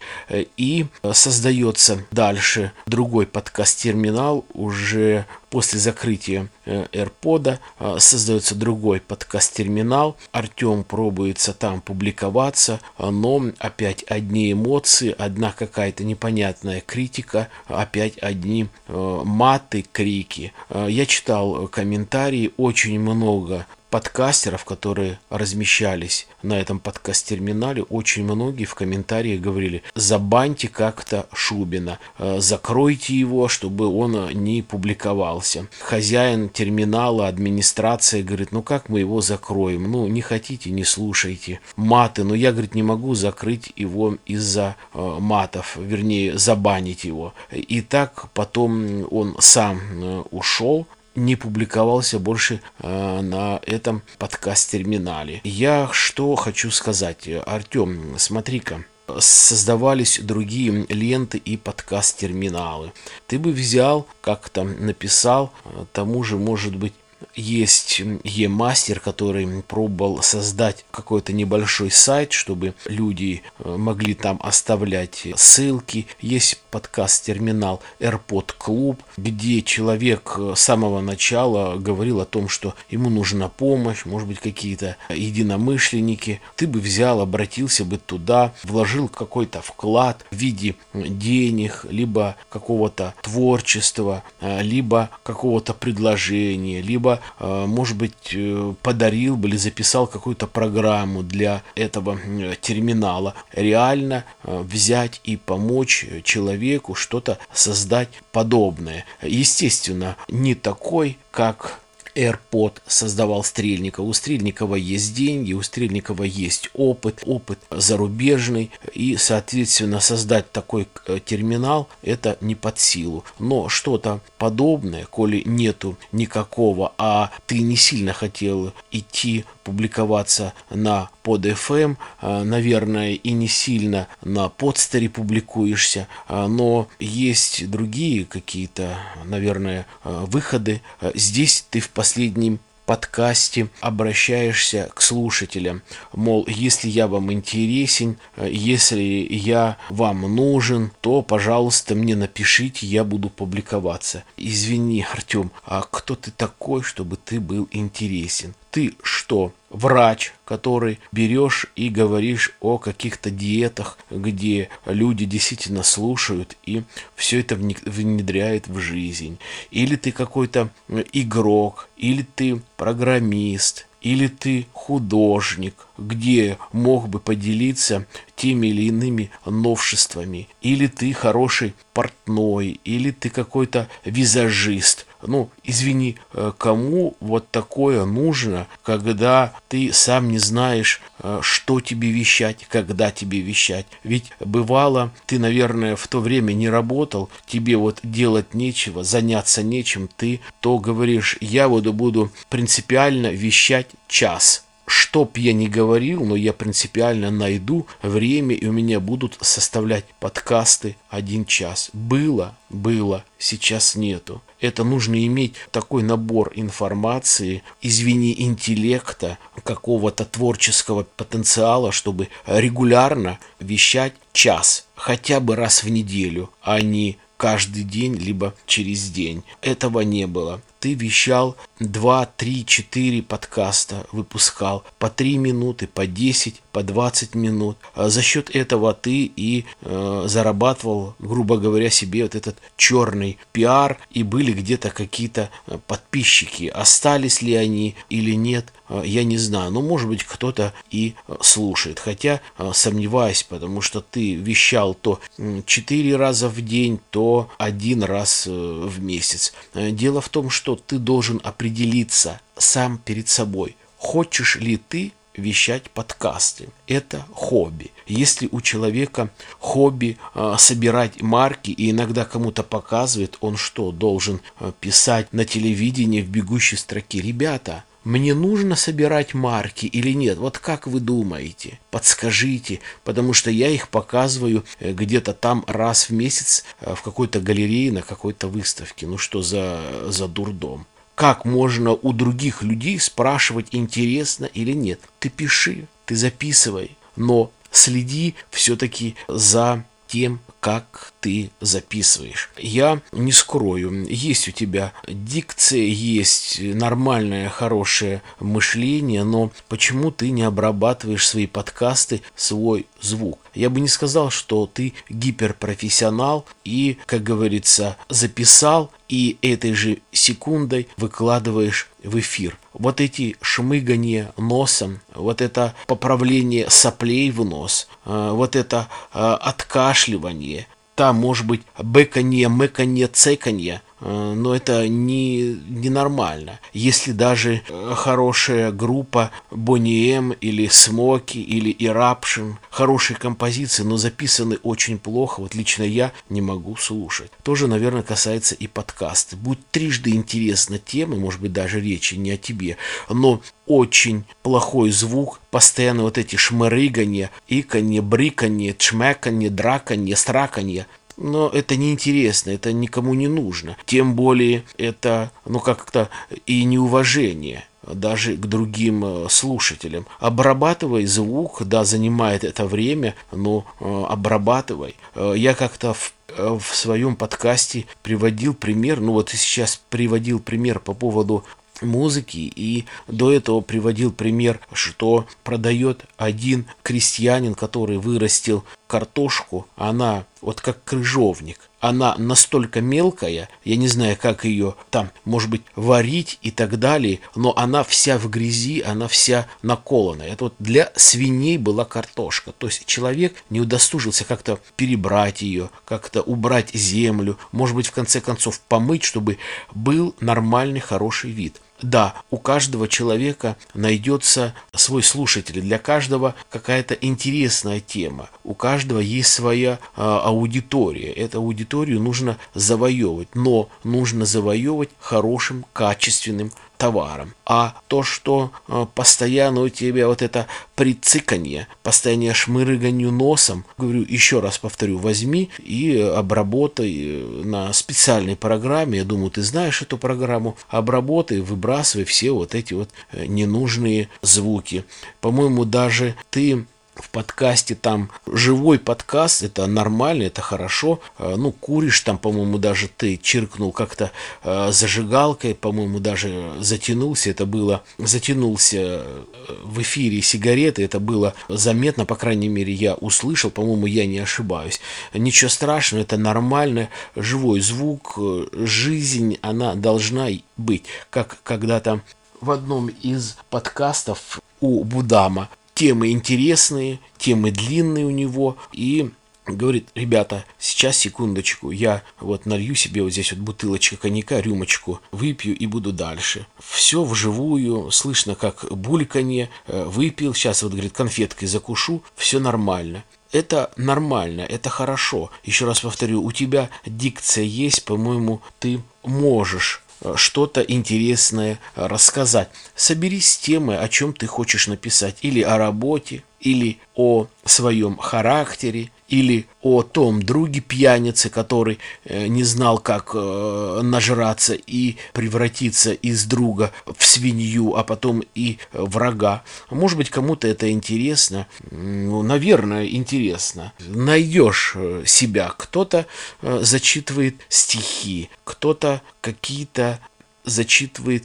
И 0.56 0.86
создается 1.12 2.04
дальше 2.10 2.72
другой 2.86 3.26
подкаст-терминал 3.26 4.44
уже 4.52 5.24
после 5.50 5.78
закрытия 5.78 6.48
э, 6.66 6.86
AirPod. 6.92 7.58
Э, 7.78 7.96
создается 7.98 8.54
другой 8.54 9.00
подкаст-терминал. 9.00 10.16
Артем 10.30 10.84
пробуется 10.84 11.54
там 11.54 11.80
публиковаться, 11.80 12.80
но 12.98 13.42
опять 13.58 14.04
одни 14.04 14.52
эмоции, 14.52 15.14
одна 15.16 15.52
какая-то 15.52 16.04
непонятная 16.04 16.80
критика, 16.80 17.48
опять 17.66 18.18
одни 18.18 18.68
э, 18.88 19.20
маты, 19.24 19.84
крики. 19.90 20.52
Я 20.70 21.06
читал 21.06 21.66
комментарии, 21.68 22.52
очень 22.56 23.00
много 23.00 23.66
подкастеров, 23.90 24.64
которые 24.64 25.18
размещались 25.30 26.26
на 26.42 26.60
этом 26.60 26.78
подкаст-терминале, 26.78 27.82
очень 27.82 28.24
многие 28.24 28.64
в 28.64 28.74
комментариях 28.74 29.40
говорили, 29.40 29.82
забаньте 29.94 30.68
как-то 30.68 31.26
Шубина, 31.32 31.98
э, 32.18 32.40
закройте 32.40 33.14
его, 33.14 33.48
чтобы 33.48 33.86
он 33.86 34.30
не 34.32 34.62
публиковался. 34.62 35.66
Хозяин 35.80 36.48
терминала, 36.48 37.28
администрация 37.28 38.22
говорит, 38.22 38.52
ну 38.52 38.62
как 38.62 38.88
мы 38.88 39.00
его 39.00 39.20
закроем? 39.20 39.90
Ну 39.90 40.06
не 40.06 40.20
хотите, 40.20 40.70
не 40.70 40.84
слушайте. 40.84 41.60
Маты, 41.76 42.24
но 42.24 42.34
я, 42.34 42.52
говорит, 42.52 42.74
не 42.74 42.82
могу 42.82 43.14
закрыть 43.14 43.72
его 43.76 44.16
из-за 44.26 44.76
э, 44.94 45.16
матов, 45.20 45.76
вернее, 45.76 46.38
забанить 46.38 47.04
его. 47.04 47.34
И 47.50 47.80
так 47.80 48.30
потом 48.32 49.06
он 49.10 49.36
сам 49.38 49.80
э, 49.92 50.22
ушел, 50.30 50.86
не 51.18 51.36
публиковался 51.36 52.18
больше 52.18 52.60
э, 52.80 53.20
на 53.20 53.60
этом 53.66 54.02
подкаст-терминале. 54.18 55.40
Я 55.44 55.88
что 55.92 56.34
хочу 56.36 56.70
сказать, 56.70 57.28
Артем, 57.46 58.14
смотри-ка, 58.16 58.84
создавались 59.18 60.20
другие 60.22 60.86
ленты 60.88 61.38
и 61.38 61.56
подкаст-терминалы. 61.56 62.92
Ты 63.26 63.38
бы 63.38 63.52
взял, 63.52 64.06
как 64.20 64.48
там 64.48 64.84
написал, 64.84 65.52
э, 65.64 65.84
тому 65.92 66.22
же, 66.22 66.36
может 66.36 66.76
быть, 66.76 66.94
есть 67.38 68.00
e-мастер, 68.24 69.00
который 69.00 69.62
пробовал 69.62 70.22
создать 70.22 70.84
какой-то 70.90 71.32
небольшой 71.32 71.90
сайт, 71.90 72.32
чтобы 72.32 72.74
люди 72.86 73.42
э, 73.58 73.76
могли 73.76 74.14
там 74.14 74.40
оставлять 74.42 75.26
ссылки. 75.36 76.06
Есть 76.20 76.60
подкаст-терминал 76.70 77.80
AirPod 78.00 78.54
Club, 78.58 78.98
где 79.16 79.62
человек 79.62 80.34
э, 80.36 80.54
с 80.56 80.60
самого 80.60 81.00
начала 81.00 81.76
говорил 81.76 82.20
о 82.20 82.26
том, 82.26 82.48
что 82.48 82.74
ему 82.90 83.08
нужна 83.08 83.48
помощь, 83.48 84.04
может 84.04 84.28
быть, 84.28 84.40
какие-то 84.40 84.96
единомышленники. 85.08 86.40
Ты 86.56 86.66
бы 86.66 86.80
взял, 86.80 87.20
обратился 87.20 87.84
бы 87.84 87.98
туда, 87.98 88.52
вложил 88.64 89.08
какой-то 89.08 89.62
вклад 89.62 90.24
в 90.30 90.36
виде 90.36 90.74
денег, 90.92 91.86
либо 91.88 92.36
какого-то 92.48 93.14
творчества, 93.22 94.24
э, 94.40 94.62
либо 94.62 95.10
какого-то 95.22 95.72
предложения, 95.72 96.82
либо 96.82 97.20
может 97.38 97.96
быть, 97.96 98.36
подарил 98.82 99.36
бы 99.36 99.48
или 99.48 99.56
записал 99.56 100.06
какую-то 100.06 100.46
программу 100.46 101.22
для 101.22 101.62
этого 101.74 102.18
терминала. 102.60 103.34
Реально 103.52 104.24
взять 104.42 105.20
и 105.24 105.36
помочь 105.36 106.06
человеку 106.24 106.94
что-то 106.94 107.38
создать 107.52 108.08
подобное. 108.32 109.04
Естественно, 109.22 110.16
не 110.28 110.54
такой, 110.54 111.18
как 111.30 111.80
AirPod 112.18 112.74
создавал 112.86 113.44
Стрельников. 113.44 114.04
У 114.04 114.12
Стрельникова 114.12 114.74
есть 114.74 115.14
деньги, 115.14 115.52
у 115.52 115.62
Стрельникова 115.62 116.24
есть 116.24 116.68
опыт, 116.74 117.22
опыт 117.24 117.60
зарубежный, 117.70 118.70
и, 118.92 119.16
соответственно, 119.16 120.00
создать 120.00 120.50
такой 120.50 120.88
э, 121.06 121.20
терминал 121.24 121.88
это 122.02 122.36
не 122.40 122.56
под 122.56 122.80
силу. 122.80 123.24
Но 123.38 123.68
что-то 123.68 124.20
подобное, 124.36 125.06
коли 125.06 125.42
нету 125.46 125.96
никакого, 126.10 126.92
а 126.98 127.30
ты 127.46 127.60
не 127.60 127.76
сильно 127.76 128.12
хотел 128.12 128.72
идти 128.90 129.44
публиковаться 129.68 130.54
на 130.70 131.10
под 131.22 131.44
FM, 131.44 131.98
а, 132.22 132.42
наверное, 132.42 133.12
и 133.12 133.32
не 133.32 133.48
сильно 133.48 134.08
на 134.22 134.48
подстере 134.48 135.10
публикуешься, 135.10 136.08
а, 136.26 136.48
но 136.48 136.88
есть 136.98 137.68
другие 137.68 138.24
какие-то, 138.24 138.96
наверное, 139.26 139.86
а, 140.02 140.24
выходы. 140.24 140.80
Здесь 141.14 141.66
ты 141.68 141.80
в 141.80 141.90
последнем 141.90 142.60
подкасте 142.86 143.68
обращаешься 143.82 144.88
к 144.94 145.02
слушателям. 145.02 145.82
Мол, 146.14 146.46
если 146.48 146.88
я 146.88 147.06
вам 147.06 147.30
интересен, 147.30 148.16
если 148.42 149.26
я 149.28 149.76
вам 149.90 150.22
нужен, 150.34 150.92
то, 151.02 151.20
пожалуйста, 151.20 151.94
мне 151.94 152.16
напишите, 152.16 152.86
я 152.86 153.04
буду 153.04 153.28
публиковаться. 153.28 154.24
Извини, 154.38 155.04
Артем, 155.12 155.50
а 155.66 155.82
кто 155.82 156.14
ты 156.14 156.30
такой, 156.30 156.82
чтобы 156.82 157.18
ты 157.18 157.38
был 157.38 157.68
интересен? 157.70 158.54
Ты 158.78 158.94
что, 159.02 159.52
врач, 159.70 160.32
который 160.44 161.00
берешь 161.10 161.66
и 161.74 161.88
говоришь 161.88 162.52
о 162.60 162.78
каких-то 162.78 163.28
диетах, 163.28 163.98
где 164.08 164.68
люди 164.86 165.24
действительно 165.24 165.82
слушают 165.82 166.56
и 166.64 166.84
все 167.16 167.40
это 167.40 167.56
внедряют 167.56 168.68
в 168.68 168.78
жизнь. 168.78 169.40
Или 169.72 169.96
ты 169.96 170.12
какой-то 170.12 170.70
игрок, 171.12 171.88
или 171.96 172.24
ты 172.36 172.62
программист, 172.76 173.88
или 174.00 174.28
ты 174.28 174.68
художник, 174.72 175.74
где 175.98 176.56
мог 176.70 177.08
бы 177.08 177.18
поделиться 177.18 178.06
теми 178.36 178.68
или 178.68 178.82
иными 178.82 179.32
новшествами, 179.44 180.46
или 180.62 180.86
ты 180.86 181.12
хороший 181.12 181.74
портной, 181.94 182.78
или 182.84 183.10
ты 183.10 183.28
какой-то 183.28 183.88
визажист. 184.04 185.07
Ну, 185.22 185.50
извини, 185.64 186.16
э, 186.32 186.52
кому 186.56 187.16
вот 187.20 187.50
такое 187.50 188.04
нужно, 188.04 188.66
когда 188.82 189.52
ты 189.68 189.92
сам 189.92 190.28
не 190.30 190.38
знаешь, 190.38 191.00
э, 191.20 191.40
что 191.42 191.80
тебе 191.80 192.10
вещать, 192.10 192.66
когда 192.68 193.10
тебе 193.10 193.40
вещать. 193.40 193.86
Ведь 194.04 194.30
бывало, 194.40 195.10
ты, 195.26 195.38
наверное, 195.38 195.96
в 195.96 196.06
то 196.06 196.20
время 196.20 196.52
не 196.52 196.68
работал, 196.68 197.30
тебе 197.46 197.76
вот 197.76 197.98
делать 198.02 198.54
нечего, 198.54 199.02
заняться 199.02 199.62
нечем, 199.62 200.08
ты 200.16 200.40
то 200.60 200.78
говоришь, 200.78 201.36
я 201.40 201.68
вот 201.68 201.86
буду 201.88 202.30
принципиально 202.48 203.28
вещать 203.28 203.88
час 204.06 204.64
чтоб 204.88 205.36
я 205.36 205.52
не 205.52 205.68
говорил, 205.68 206.24
но 206.24 206.34
я 206.34 206.52
принципиально 206.52 207.30
найду 207.30 207.86
время, 208.00 208.54
и 208.54 208.66
у 208.66 208.72
меня 208.72 209.00
будут 209.00 209.36
составлять 209.40 210.06
подкасты 210.18 210.96
один 211.10 211.44
час. 211.44 211.90
Было, 211.92 212.56
было, 212.70 213.24
сейчас 213.38 213.94
нету. 213.94 214.42
Это 214.60 214.84
нужно 214.84 215.24
иметь 215.26 215.54
такой 215.70 216.02
набор 216.02 216.52
информации, 216.54 217.62
извини, 217.82 218.34
интеллекта, 218.38 219.38
какого-то 219.62 220.24
творческого 220.24 221.06
потенциала, 221.16 221.92
чтобы 221.92 222.28
регулярно 222.46 223.38
вещать 223.60 224.14
час, 224.32 224.86
хотя 224.94 225.38
бы 225.40 225.54
раз 225.54 225.84
в 225.84 225.90
неделю, 225.90 226.50
а 226.62 226.80
не 226.80 227.18
каждый 227.36 227.84
день, 227.84 228.14
либо 228.14 228.54
через 228.66 229.10
день. 229.10 229.44
Этого 229.60 230.00
не 230.00 230.26
было 230.26 230.60
ты 230.80 230.94
вещал 230.94 231.56
2, 231.80 232.26
3, 232.36 232.64
4 232.66 233.22
подкаста, 233.22 234.06
выпускал 234.12 234.84
по 234.98 235.10
3 235.10 235.38
минуты, 235.38 235.86
по 235.86 236.06
10, 236.06 236.60
по 236.72 236.82
20 236.82 237.34
минут. 237.34 237.76
А 237.94 238.08
за 238.08 238.22
счет 238.22 238.54
этого 238.54 238.94
ты 238.94 239.30
и 239.34 239.64
э, 239.82 240.24
зарабатывал, 240.26 241.14
грубо 241.18 241.56
говоря, 241.58 241.90
себе 241.90 242.22
вот 242.24 242.34
этот 242.34 242.56
черный 242.76 243.38
пиар, 243.52 243.98
и 244.10 244.22
были 244.22 244.52
где-то 244.52 244.90
какие-то 244.90 245.50
э, 245.66 245.78
подписчики. 245.86 246.66
Остались 246.66 247.42
ли 247.42 247.54
они 247.54 247.94
или 248.10 248.32
нет, 248.32 248.72
э, 248.88 249.02
я 249.04 249.24
не 249.24 249.38
знаю. 249.38 249.70
Но, 249.70 249.82
может 249.82 250.08
быть, 250.08 250.24
кто-то 250.24 250.72
и 250.90 251.14
э, 251.26 251.36
слушает. 251.40 251.98
Хотя 251.98 252.40
сомневаюсь, 252.72 253.42
потому 253.42 253.80
что 253.80 254.00
ты 254.00 254.34
вещал 254.34 254.94
то 254.94 255.20
4 255.66 256.16
раза 256.16 256.48
в 256.48 256.60
день, 256.60 257.00
то 257.10 257.48
один 257.58 258.02
раз 258.02 258.46
в 258.46 259.00
месяц. 259.00 259.52
Дело 259.74 260.20
в 260.20 260.28
том, 260.28 260.50
что 260.50 260.76
ты 260.76 260.98
должен 260.98 261.40
определиться 261.68 262.40
сам 262.56 262.98
перед 262.98 263.28
собой. 263.28 263.76
Хочешь 263.98 264.56
ли 264.56 264.78
ты 264.78 265.12
вещать 265.36 265.88
подкасты. 265.90 266.68
Это 266.88 267.24
хобби. 267.32 267.92
Если 268.08 268.48
у 268.50 268.60
человека 268.60 269.30
хобби 269.60 270.16
э, 270.34 270.56
собирать 270.58 271.22
марки 271.22 271.70
и 271.70 271.92
иногда 271.92 272.24
кому-то 272.24 272.64
показывает, 272.64 273.36
он 273.40 273.56
что, 273.56 273.92
должен 273.92 274.40
э, 274.58 274.72
писать 274.80 275.32
на 275.32 275.44
телевидении 275.44 276.22
в 276.22 276.28
бегущей 276.28 276.76
строке? 276.76 277.20
Ребята, 277.20 277.84
мне 278.02 278.34
нужно 278.34 278.74
собирать 278.74 279.32
марки 279.34 279.86
или 279.86 280.10
нет? 280.10 280.38
Вот 280.38 280.58
как 280.58 280.88
вы 280.88 280.98
думаете? 280.98 281.78
Подскажите, 281.92 282.80
потому 283.04 283.32
что 283.32 283.50
я 283.50 283.68
их 283.68 283.90
показываю 283.90 284.64
э, 284.80 284.92
где-то 284.92 285.34
там 285.34 285.62
раз 285.68 286.08
в 286.08 286.12
месяц 286.12 286.64
э, 286.80 286.94
в 286.96 287.02
какой-то 287.02 287.38
галерее 287.38 287.92
на 287.92 288.02
какой-то 288.02 288.48
выставке. 288.48 289.06
Ну 289.06 289.18
что 289.18 289.42
за, 289.42 290.06
за 290.08 290.26
дурдом? 290.26 290.86
Как 291.18 291.44
можно 291.44 291.94
у 291.94 292.12
других 292.12 292.62
людей 292.62 293.00
спрашивать, 293.00 293.70
интересно 293.72 294.44
или 294.44 294.70
нет? 294.70 295.00
Ты 295.18 295.30
пиши, 295.30 295.88
ты 296.04 296.14
записывай, 296.14 296.96
но 297.16 297.50
следи 297.72 298.36
все-таки 298.50 299.16
за 299.26 299.84
тем, 300.06 300.38
как 300.60 301.12
ты 301.20 301.50
записываешь. 301.60 302.50
Я 302.56 303.00
не 303.12 303.32
скрою, 303.32 304.06
есть 304.08 304.48
у 304.48 304.50
тебя 304.50 304.92
дикция, 305.06 305.82
есть 305.82 306.60
нормальное, 306.60 307.48
хорошее 307.48 308.22
мышление, 308.40 309.24
но 309.24 309.50
почему 309.68 310.10
ты 310.10 310.30
не 310.30 310.42
обрабатываешь 310.42 311.26
свои 311.26 311.46
подкасты, 311.46 312.22
свой 312.34 312.86
звук? 313.00 313.38
Я 313.54 313.70
бы 313.70 313.80
не 313.80 313.88
сказал, 313.88 314.30
что 314.30 314.66
ты 314.66 314.94
гиперпрофессионал 315.08 316.46
и, 316.64 316.98
как 317.06 317.22
говорится, 317.22 317.96
записал 318.08 318.92
и 319.08 319.38
этой 319.42 319.72
же 319.72 319.98
секундой 320.12 320.88
выкладываешь 320.96 321.88
в 322.04 322.18
эфир. 322.18 322.58
Вот 322.72 323.00
эти 323.00 323.36
шмыгания 323.40 324.32
носом, 324.36 325.00
вот 325.14 325.40
это 325.40 325.74
поправление 325.86 326.70
соплей 326.70 327.30
в 327.30 327.44
нос, 327.44 327.88
э, 328.04 328.30
вот 328.32 328.54
это 328.54 328.88
э, 329.12 329.18
откашливание, 329.18 330.57
там 330.98 331.14
может 331.14 331.46
быть 331.46 331.62
бэканье, 331.78 332.48
мэканье, 332.48 333.06
цеканье, 333.06 333.82
но 334.00 334.54
это 334.54 334.86
не, 334.88 335.58
не 335.68 335.90
нормально. 335.90 336.60
Если 336.72 337.12
даже 337.12 337.62
э, 337.68 337.92
хорошая 337.94 338.70
группа 338.70 339.30
Bonnie 339.50 340.10
M 340.12 340.32
или 340.32 340.68
Смоки 340.68 341.38
или 341.38 341.74
Eruption, 341.78 342.54
хорошие 342.70 343.16
композиции, 343.16 343.82
но 343.82 343.96
записаны 343.96 344.58
очень 344.62 344.98
плохо, 344.98 345.40
вот 345.40 345.54
лично 345.54 345.82
я 345.82 346.12
не 346.28 346.40
могу 346.40 346.76
слушать. 346.76 347.30
Тоже, 347.42 347.66
наверное, 347.66 348.02
касается 348.02 348.54
и 348.54 348.66
подкаста. 348.66 349.36
Будет 349.36 349.66
трижды 349.70 350.10
интересна 350.10 350.78
тема, 350.78 351.16
может 351.16 351.40
быть, 351.40 351.52
даже 351.52 351.80
речи 351.80 352.14
не 352.14 352.32
о 352.32 352.36
тебе, 352.36 352.76
но 353.08 353.40
очень 353.66 354.24
плохой 354.42 354.90
звук, 354.90 355.40
постоянно 355.50 356.02
вот 356.02 356.18
эти 356.18 356.36
шмырыгания, 356.36 357.30
иканье, 357.48 358.00
бриканье, 358.00 358.74
чмеканье, 358.76 359.50
драканье, 359.50 360.16
страканье 360.16 360.86
но 361.18 361.48
это 361.48 361.76
неинтересно, 361.76 362.50
это 362.50 362.72
никому 362.72 363.14
не 363.14 363.28
нужно. 363.28 363.76
Тем 363.84 364.14
более 364.14 364.64
это, 364.78 365.30
ну, 365.44 365.60
как-то 365.60 366.08
и 366.46 366.64
неуважение 366.64 367.64
даже 367.82 368.36
к 368.36 368.46
другим 368.46 369.04
э, 369.04 369.26
слушателям. 369.30 370.06
Обрабатывай 370.20 371.06
звук, 371.06 371.62
да, 371.64 371.84
занимает 371.84 372.44
это 372.44 372.66
время, 372.66 373.14
но 373.32 373.64
э, 373.80 374.04
обрабатывай. 374.08 374.94
Я 375.14 375.54
как-то 375.54 375.94
в 375.94 376.12
в 376.36 376.62
своем 376.74 377.16
подкасте 377.16 377.86
приводил 378.02 378.52
пример, 378.54 379.00
ну 379.00 379.12
вот 379.12 379.32
и 379.32 379.36
сейчас 379.36 379.80
приводил 379.88 380.38
пример 380.38 380.78
по 380.78 380.92
поводу 380.92 381.44
музыки 381.82 382.52
и 382.54 382.84
до 383.06 383.32
этого 383.32 383.60
приводил 383.60 384.12
пример, 384.12 384.60
что 384.72 385.26
продает 385.44 386.04
один 386.16 386.66
крестьянин, 386.82 387.54
который 387.54 387.98
вырастил 387.98 388.64
картошку, 388.88 389.66
она 389.76 390.24
вот 390.40 390.60
как 390.60 390.82
крыжовник. 390.82 391.60
Она 391.80 392.16
настолько 392.18 392.80
мелкая, 392.80 393.48
я 393.64 393.76
не 393.76 393.86
знаю, 393.86 394.16
как 394.20 394.44
ее 394.44 394.74
там, 394.90 395.10
может 395.24 395.48
быть, 395.48 395.62
варить 395.76 396.38
и 396.42 396.50
так 396.50 396.80
далее, 396.80 397.20
но 397.36 397.52
она 397.56 397.84
вся 397.84 398.18
в 398.18 398.28
грязи, 398.28 398.80
она 398.80 399.06
вся 399.06 399.46
наколанная. 399.62 400.32
Это 400.32 400.44
вот 400.44 400.54
для 400.58 400.90
свиней 400.96 401.56
была 401.56 401.84
картошка. 401.84 402.50
То 402.50 402.66
есть 402.66 402.84
человек 402.86 403.44
не 403.48 403.60
удостужился 403.60 404.24
как-то 404.24 404.58
перебрать 404.74 405.42
ее, 405.42 405.70
как-то 405.84 406.22
убрать 406.22 406.74
землю, 406.74 407.38
может 407.52 407.76
быть, 407.76 407.86
в 407.86 407.92
конце 407.92 408.20
концов 408.20 408.60
помыть, 408.60 409.04
чтобы 409.04 409.38
был 409.72 410.16
нормальный, 410.18 410.80
хороший 410.80 411.30
вид. 411.30 411.60
Да, 411.80 412.14
у 412.30 412.38
каждого 412.38 412.88
человека 412.88 413.56
найдется 413.72 414.54
свой 414.74 415.02
слушатель, 415.02 415.60
для 415.60 415.78
каждого 415.78 416.34
какая-то 416.50 416.94
интересная 416.94 417.78
тема, 417.80 418.30
у 418.42 418.54
каждого 418.54 418.98
есть 418.98 419.32
своя 419.32 419.78
э, 419.96 420.02
аудитория. 420.02 421.12
Эту 421.12 421.38
аудиторию 421.38 422.00
нужно 422.00 422.36
завоевывать, 422.54 423.34
но 423.34 423.68
нужно 423.84 424.24
завоевывать 424.24 424.90
хорошим, 424.98 425.64
качественным 425.72 426.52
товаром. 426.78 427.34
А 427.44 427.74
то, 427.88 428.02
что 428.02 428.52
э, 428.68 428.86
постоянно 428.94 429.62
у 429.62 429.68
тебя 429.68 430.06
вот 430.06 430.22
это 430.22 430.46
прициканье, 430.76 431.66
постоянное 431.82 432.32
шмырыганью 432.32 433.10
носом, 433.10 433.64
говорю, 433.76 434.06
еще 434.08 434.40
раз 434.40 434.58
повторю, 434.58 434.98
возьми 434.98 435.50
и 435.58 435.98
обработай 435.98 436.94
э, 436.96 437.42
на 437.44 437.72
специальной 437.72 438.36
программе, 438.36 438.98
я 438.98 439.04
думаю, 439.04 439.30
ты 439.30 439.42
знаешь 439.42 439.82
эту 439.82 439.98
программу, 439.98 440.56
обработай, 440.68 441.40
выбрасывай 441.40 442.04
все 442.04 442.30
вот 442.30 442.54
эти 442.54 442.74
вот 442.74 442.90
э, 443.12 443.26
ненужные 443.26 444.08
звуки. 444.22 444.84
По-моему, 445.20 445.64
даже 445.64 446.14
ты 446.30 446.64
в 446.98 447.10
подкасте 447.10 447.74
там 447.74 448.10
живой 448.26 448.78
подкаст, 448.78 449.42
это 449.42 449.66
нормально, 449.66 450.24
это 450.24 450.42
хорошо. 450.42 451.00
А, 451.18 451.36
ну, 451.36 451.52
куришь 451.52 452.00
там, 452.00 452.18
по-моему, 452.18 452.58
даже 452.58 452.88
ты 452.88 453.16
чиркнул 453.16 453.72
как-то 453.72 454.10
э, 454.42 454.70
зажигалкой, 454.72 455.54
по-моему, 455.54 456.00
даже 456.00 456.54
затянулся. 456.60 457.30
Это 457.30 457.46
было, 457.46 457.82
затянулся 457.98 458.78
э, 458.78 459.24
в 459.64 459.80
эфире 459.82 460.20
сигареты, 460.22 460.84
это 460.84 461.00
было 461.00 461.34
заметно, 461.48 462.04
по 462.04 462.16
крайней 462.16 462.48
мере, 462.48 462.72
я 462.72 462.94
услышал, 462.94 463.50
по-моему, 463.50 463.86
я 463.86 464.06
не 464.06 464.18
ошибаюсь. 464.18 464.80
Ничего 465.14 465.48
страшного, 465.48 466.02
это 466.02 466.16
нормально, 466.16 466.88
живой 467.16 467.60
звук, 467.60 468.14
э, 468.18 468.46
жизнь, 468.52 469.38
она 469.42 469.74
должна 469.74 470.28
быть. 470.56 470.84
Как 471.10 471.38
когда-то 471.42 472.02
в 472.40 472.50
одном 472.50 472.88
из 472.88 473.36
подкастов 473.50 474.40
у 474.60 474.84
Будама 474.84 475.48
темы 475.78 476.10
интересные, 476.10 476.98
темы 477.18 477.52
длинные 477.52 478.04
у 478.04 478.10
него, 478.10 478.56
и 478.72 479.10
говорит, 479.46 479.88
ребята, 479.94 480.44
сейчас 480.58 480.96
секундочку, 480.96 481.70
я 481.70 482.02
вот 482.18 482.46
налью 482.46 482.74
себе 482.74 483.00
вот 483.00 483.12
здесь 483.12 483.30
вот 483.30 483.40
бутылочка 483.40 483.96
коньяка, 483.96 484.40
рюмочку, 484.40 485.00
выпью 485.12 485.56
и 485.56 485.66
буду 485.66 485.92
дальше. 485.92 486.48
Все 486.58 487.04
вживую, 487.04 487.92
слышно 487.92 488.34
как 488.34 488.64
бульканье, 488.72 489.50
э, 489.68 489.84
выпил, 489.84 490.34
сейчас 490.34 490.64
вот, 490.64 490.72
говорит, 490.72 490.94
конфеткой 490.94 491.46
закушу, 491.46 492.02
все 492.16 492.40
нормально. 492.40 493.04
Это 493.30 493.70
нормально, 493.76 494.40
это 494.40 494.70
хорошо. 494.70 495.30
Еще 495.44 495.64
раз 495.64 495.78
повторю, 495.78 496.24
у 496.24 496.32
тебя 496.32 496.70
дикция 496.86 497.44
есть, 497.44 497.84
по-моему, 497.84 498.42
ты 498.58 498.80
можешь 499.04 499.84
что-то 500.14 500.60
интересное 500.60 501.58
рассказать. 501.74 502.50
Соберись 502.74 503.32
с 503.32 503.38
темы, 503.38 503.76
о 503.76 503.88
чем 503.88 504.12
ты 504.12 504.26
хочешь 504.26 504.66
написать. 504.68 505.16
Или 505.22 505.42
о 505.42 505.58
работе, 505.58 506.22
или 506.40 506.78
о 506.94 507.26
своем 507.44 507.96
характере, 507.96 508.90
или 509.08 509.46
о 509.62 509.82
том 509.82 510.22
друге 510.22 510.60
пьянице, 510.60 511.30
который 511.30 511.78
э, 512.04 512.26
не 512.26 512.44
знал, 512.44 512.78
как 512.78 513.12
э, 513.14 513.80
нажраться 513.82 514.54
и 514.54 514.96
превратиться 515.14 515.92
из 515.92 516.26
друга 516.26 516.72
в 516.86 517.04
свинью, 517.04 517.74
а 517.74 517.84
потом 517.84 518.22
и 518.34 518.58
врага. 518.72 519.42
Может 519.70 519.96
быть, 519.96 520.10
кому-то 520.10 520.46
это 520.46 520.70
интересно. 520.70 521.46
Ну, 521.70 522.22
наверное, 522.22 522.86
интересно. 522.86 523.72
Найдешь 523.80 524.74
э, 524.76 525.04
себя. 525.06 525.52
Кто-то 525.56 526.06
зачитывает 526.42 527.36
стихи, 527.48 528.28
кто-то 528.44 529.00
какие-то 529.20 530.00
зачитывает 530.44 531.24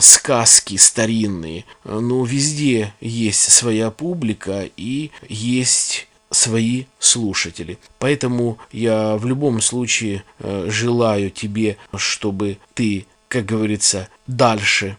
сказки 0.00 0.76
старинные. 0.76 1.64
Но 1.84 2.24
везде 2.24 2.94
есть 3.00 3.50
своя 3.50 3.90
публика 3.90 4.68
и 4.76 5.10
есть 5.28 6.08
свои 6.30 6.84
слушатели. 6.98 7.78
Поэтому 7.98 8.58
я 8.72 9.16
в 9.16 9.26
любом 9.26 9.60
случае 9.60 10.22
э, 10.38 10.68
желаю 10.70 11.30
тебе, 11.30 11.76
чтобы 11.96 12.58
ты, 12.74 13.06
как 13.28 13.46
говорится, 13.46 14.08
дальше 14.26 14.96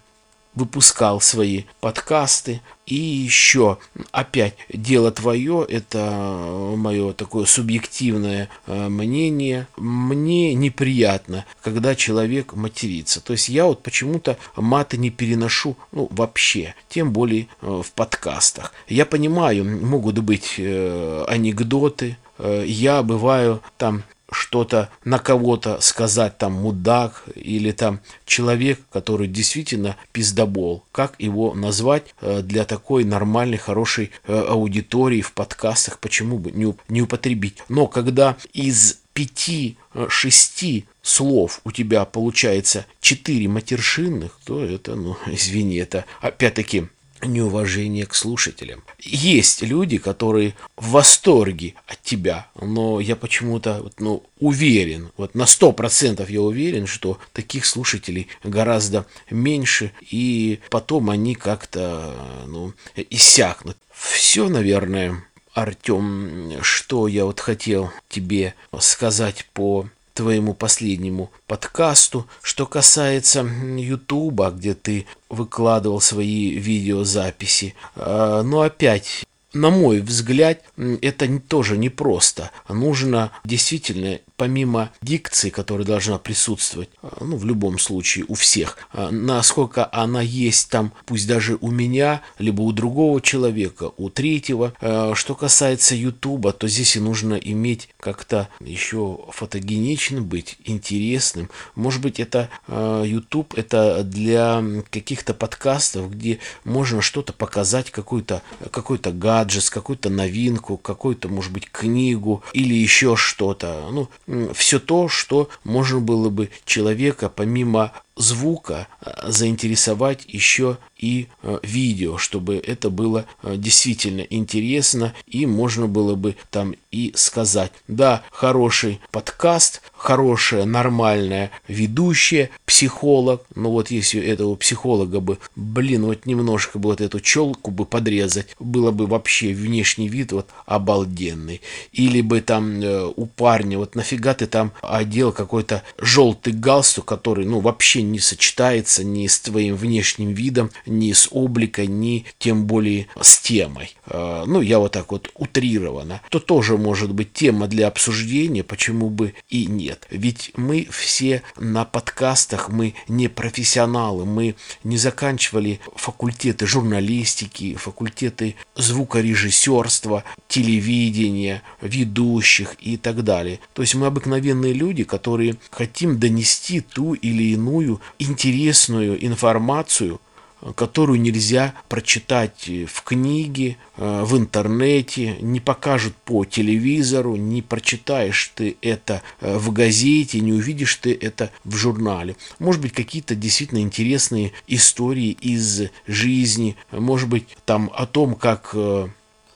выпускал 0.55 1.21
свои 1.21 1.63
подкасты. 1.79 2.61
И 2.85 2.95
еще, 2.95 3.77
опять, 4.11 4.55
дело 4.73 5.11
твое, 5.11 5.65
это 5.69 6.73
мое 6.75 7.13
такое 7.13 7.45
субъективное 7.45 8.49
э, 8.67 8.89
мнение. 8.89 9.67
Мне 9.77 10.53
неприятно, 10.53 11.45
когда 11.61 11.95
человек 11.95 12.53
матерится. 12.53 13.21
То 13.21 13.33
есть 13.33 13.47
я 13.47 13.65
вот 13.65 13.81
почему-то 13.81 14.37
маты 14.57 14.97
не 14.97 15.09
переношу, 15.09 15.77
ну, 15.93 16.09
вообще, 16.11 16.75
тем 16.89 17.13
более 17.13 17.47
э, 17.61 17.81
в 17.85 17.91
подкастах. 17.93 18.73
Я 18.89 19.05
понимаю, 19.05 19.63
могут 19.63 20.19
быть 20.19 20.55
э, 20.57 21.25
анекдоты, 21.27 22.17
я 22.65 23.03
бываю 23.03 23.61
там 23.77 24.03
что-то 24.31 24.89
на 25.03 25.19
кого-то 25.19 25.79
сказать, 25.81 26.37
там, 26.37 26.53
мудак 26.53 27.23
или 27.35 27.71
там 27.71 27.99
человек, 28.25 28.79
который 28.91 29.27
действительно 29.27 29.97
пиздобол. 30.13 30.83
Как 30.91 31.15
его 31.19 31.53
назвать 31.53 32.15
э, 32.21 32.41
для 32.41 32.63
такой 32.63 33.03
нормальной, 33.03 33.57
хорошей 33.57 34.11
э, 34.25 34.33
аудитории 34.33 35.21
в 35.21 35.33
подкастах, 35.33 35.99
почему 35.99 36.37
бы 36.37 36.51
не, 36.51 36.73
не 36.87 37.01
употребить. 37.01 37.57
Но 37.67 37.87
когда 37.87 38.37
из 38.53 38.99
пяти-шести 39.13 40.85
э, 40.87 40.91
слов 41.01 41.59
у 41.65 41.71
тебя 41.71 42.05
получается 42.05 42.85
четыре 43.01 43.47
матершинных, 43.49 44.39
то 44.45 44.63
это, 44.63 44.95
ну, 44.95 45.17
извини, 45.27 45.75
это 45.75 46.05
опять-таки 46.21 46.87
неуважение 47.23 48.05
к 48.05 48.15
слушателям. 48.15 48.83
Есть 48.99 49.61
люди, 49.61 49.97
которые 49.97 50.55
в 50.77 50.91
восторге 50.91 51.75
от 51.87 52.01
тебя, 52.01 52.47
но 52.59 52.99
я 52.99 53.15
почему-то 53.15 53.85
ну, 53.99 54.23
уверен, 54.39 55.11
вот 55.17 55.35
на 55.35 55.45
сто 55.45 55.71
процентов 55.71 56.29
я 56.29 56.41
уверен, 56.41 56.87
что 56.87 57.17
таких 57.33 57.65
слушателей 57.65 58.27
гораздо 58.43 59.05
меньше, 59.29 59.91
и 60.09 60.59
потом 60.69 61.09
они 61.09 61.35
как-то 61.35 62.15
ну, 62.47 62.73
иссякнут. 62.95 63.77
Все, 63.93 64.49
наверное, 64.49 65.23
Артем, 65.53 66.53
что 66.61 67.07
я 67.07 67.25
вот 67.25 67.39
хотел 67.39 67.91
тебе 68.09 68.55
сказать 68.79 69.47
по 69.53 69.87
твоему 70.21 70.53
последнему 70.53 71.31
подкасту. 71.47 72.27
Что 72.43 72.67
касается 72.67 73.41
Ютуба, 73.41 74.51
где 74.51 74.75
ты 74.75 75.07
выкладывал 75.29 75.99
свои 75.99 76.51
видеозаписи, 76.59 77.73
а, 77.95 78.43
но 78.43 78.61
опять 78.61 79.25
на 79.53 79.69
мой 79.69 79.99
взгляд, 79.99 80.61
это 81.01 81.39
тоже 81.39 81.75
непросто. 81.75 82.51
Нужно 82.69 83.31
действительно 83.43 84.19
помимо 84.41 84.89
дикции, 85.03 85.51
которая 85.51 85.85
должна 85.85 86.17
присутствовать, 86.17 86.89
а, 87.03 87.23
ну, 87.23 87.37
в 87.37 87.45
любом 87.45 87.77
случае, 87.77 88.25
у 88.27 88.33
всех, 88.33 88.79
а, 88.91 89.11
насколько 89.11 89.87
она 89.93 90.23
есть 90.23 90.71
там, 90.71 90.93
пусть 91.05 91.27
даже 91.27 91.59
у 91.61 91.69
меня, 91.69 92.23
либо 92.39 92.63
у 92.63 92.71
другого 92.71 93.21
человека, 93.21 93.91
у 93.97 94.09
третьего. 94.09 94.73
А, 94.81 95.13
что 95.13 95.35
касается 95.35 95.93
Ютуба, 95.93 96.53
то 96.53 96.67
здесь 96.67 96.95
и 96.95 96.99
нужно 96.99 97.35
иметь 97.35 97.89
как-то 97.99 98.49
еще 98.59 99.19
фотогеничным 99.29 100.25
быть, 100.25 100.57
интересным. 100.65 101.51
Может 101.75 102.01
быть, 102.01 102.19
это 102.19 102.49
Ютуб, 102.67 103.53
это 103.55 104.03
для 104.03 104.63
каких-то 104.89 105.35
подкастов, 105.35 106.09
где 106.09 106.39
можно 106.63 107.03
что-то 107.03 107.31
показать, 107.31 107.91
какой-то 107.91 108.41
какой 108.71 108.97
гаджет, 108.97 109.69
какую-то 109.69 110.09
новинку, 110.09 110.77
какую-то, 110.77 111.29
может 111.29 111.51
быть, 111.51 111.69
книгу 111.69 112.43
или 112.53 112.73
еще 112.73 113.15
что-то. 113.15 113.87
Ну, 113.91 114.09
все 114.53 114.79
то, 114.79 115.07
что 115.07 115.49
можно 115.63 115.99
было 115.99 116.29
бы 116.29 116.49
человека 116.65 117.29
помимо 117.29 117.93
звука 118.21 118.87
заинтересовать 119.27 120.23
еще 120.27 120.77
и 120.97 121.27
видео, 121.63 122.17
чтобы 122.17 122.57
это 122.57 122.89
было 122.89 123.25
действительно 123.43 124.21
интересно 124.21 125.13
и 125.25 125.45
можно 125.45 125.87
было 125.87 126.15
бы 126.15 126.35
там 126.51 126.75
и 126.91 127.11
сказать, 127.15 127.71
да, 127.87 128.23
хороший 128.31 128.99
подкаст, 129.11 129.81
хорошая, 129.95 130.65
нормальная 130.65 131.51
ведущая, 131.67 132.49
психолог. 132.65 133.43
Ну 133.55 133.71
вот 133.71 133.91
если 133.91 134.21
этого 134.21 134.55
психолога 134.55 135.19
бы, 135.19 135.37
блин, 135.55 136.05
вот 136.05 136.25
немножко 136.25 136.79
бы 136.79 136.89
вот 136.89 137.01
эту 137.01 137.19
челку 137.19 137.71
бы 137.71 137.85
подрезать, 137.85 138.47
было 138.59 138.91
бы 138.91 139.07
вообще 139.07 139.53
внешний 139.53 140.09
вид 140.09 140.33
вот 140.33 140.47
обалденный. 140.65 141.61
Или 141.93 142.21
бы 142.21 142.41
там 142.41 142.81
э, 142.81 143.11
у 143.15 143.25
парня, 143.25 143.77
вот 143.77 143.95
нафига 143.95 144.33
ты 144.33 144.47
там 144.47 144.71
одел 144.81 145.31
какой-то 145.31 145.83
желтый 145.97 146.53
галстук, 146.53 147.05
который, 147.05 147.45
ну, 147.45 147.59
вообще 147.59 148.01
не 148.11 148.19
сочетается 148.19 149.03
ни 149.03 149.27
с 149.27 149.39
твоим 149.39 149.75
внешним 149.75 150.33
видом, 150.33 150.71
ни 150.85 151.13
с 151.13 151.27
обликом, 151.31 151.99
ни 151.99 152.25
тем 152.37 152.65
более 152.65 153.07
с 153.19 153.39
темой. 153.39 153.95
Э, 154.05 154.43
ну, 154.45 154.61
я 154.61 154.79
вот 154.79 154.91
так 154.91 155.11
вот 155.11 155.29
утрированно. 155.35 156.21
То 156.29 156.39
тоже 156.39 156.77
может 156.77 157.13
быть 157.13 157.33
тема 157.33 157.67
для 157.67 157.87
обсуждения, 157.87 158.63
почему 158.63 159.09
бы 159.09 159.33
и 159.49 159.65
нет. 159.65 160.07
Ведь 160.09 160.51
мы 160.55 160.87
все 160.91 161.43
на 161.57 161.85
подкастах, 161.85 162.69
мы 162.69 162.93
не 163.07 163.27
профессионалы, 163.27 164.25
мы 164.25 164.55
не 164.83 164.97
заканчивали 164.97 165.79
факультеты 165.95 166.65
журналистики, 166.67 167.75
факультеты 167.75 168.55
звукорежиссерства, 168.75 170.23
телевидения, 170.47 171.63
ведущих 171.81 172.75
и 172.79 172.97
так 172.97 173.23
далее. 173.23 173.59
То 173.73 173.81
есть 173.81 173.95
мы 173.95 174.07
обыкновенные 174.07 174.73
люди, 174.73 175.03
которые 175.03 175.55
хотим 175.69 176.19
донести 176.19 176.81
ту 176.81 177.13
или 177.13 177.43
иную 177.53 177.90
интересную 178.19 179.23
информацию– 179.25 180.21
которую 180.75 181.19
нельзя 181.19 181.73
прочитать 181.89 182.69
в 182.87 183.03
книге, 183.03 183.77
э, 183.97 184.23
в 184.23 184.37
интернете, 184.37 185.37
не 185.41 185.59
покажут 185.59 186.15
по 186.15 186.45
телевизору, 186.45 187.35
не 187.35 187.61
прочитаешь 187.61 188.51
ты 188.55 188.77
это 188.81 189.21
э, 189.39 189.57
в 189.57 189.71
газете, 189.71 190.39
не 190.39 190.53
увидишь 190.53 190.95
ты 190.97 191.17
это 191.19 191.51
в 191.63 191.75
журнале. 191.75 192.35
Может 192.59 192.81
быть, 192.81 192.93
какие-то 192.93 193.35
действительно 193.35 193.79
интересные 193.79 194.51
истории 194.67 195.31
из 195.41 195.89
жизни, 196.07 196.75
может 196.91 197.27
быть, 197.27 197.47
там 197.65 197.91
о 197.95 198.05
том, 198.05 198.35
как 198.35 198.71
э, 198.73 199.07